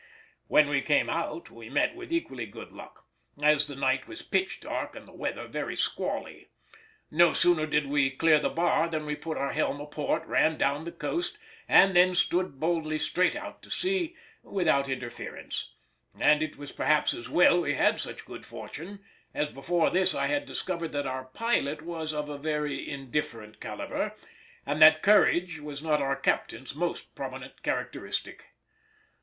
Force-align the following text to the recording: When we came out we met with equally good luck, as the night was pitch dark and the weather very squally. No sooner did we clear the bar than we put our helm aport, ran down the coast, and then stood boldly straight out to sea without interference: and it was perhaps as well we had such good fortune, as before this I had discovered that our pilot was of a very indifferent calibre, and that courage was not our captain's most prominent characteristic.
When 0.47 0.67
we 0.67 0.81
came 0.81 1.11
out 1.11 1.51
we 1.51 1.69
met 1.69 1.95
with 1.95 2.11
equally 2.11 2.47
good 2.47 2.71
luck, 2.71 3.05
as 3.39 3.67
the 3.67 3.75
night 3.75 4.07
was 4.07 4.23
pitch 4.23 4.61
dark 4.61 4.95
and 4.95 5.07
the 5.07 5.13
weather 5.13 5.47
very 5.47 5.75
squally. 5.75 6.49
No 7.11 7.33
sooner 7.33 7.67
did 7.67 7.85
we 7.85 8.09
clear 8.09 8.39
the 8.39 8.49
bar 8.49 8.89
than 8.89 9.05
we 9.05 9.15
put 9.15 9.37
our 9.37 9.51
helm 9.51 9.79
aport, 9.79 10.25
ran 10.25 10.57
down 10.57 10.85
the 10.85 10.91
coast, 10.91 11.37
and 11.69 11.95
then 11.95 12.15
stood 12.15 12.59
boldly 12.59 12.97
straight 12.97 13.35
out 13.35 13.61
to 13.61 13.69
sea 13.69 14.15
without 14.41 14.89
interference: 14.89 15.71
and 16.19 16.41
it 16.41 16.57
was 16.57 16.71
perhaps 16.71 17.13
as 17.13 17.29
well 17.29 17.61
we 17.61 17.75
had 17.75 17.99
such 17.99 18.25
good 18.25 18.43
fortune, 18.43 19.03
as 19.35 19.53
before 19.53 19.91
this 19.91 20.15
I 20.15 20.25
had 20.25 20.47
discovered 20.47 20.93
that 20.93 21.05
our 21.05 21.25
pilot 21.25 21.83
was 21.83 22.11
of 22.11 22.27
a 22.27 22.39
very 22.39 22.89
indifferent 22.89 23.59
calibre, 23.61 24.15
and 24.65 24.81
that 24.81 25.03
courage 25.03 25.59
was 25.59 25.83
not 25.83 26.01
our 26.01 26.15
captain's 26.15 26.73
most 26.73 27.13
prominent 27.13 27.61
characteristic. 27.61 28.45